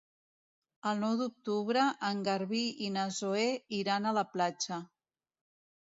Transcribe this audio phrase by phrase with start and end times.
[0.91, 3.47] El nou d'octubre en Garbí i na Zoè
[3.83, 4.85] iran a la platja.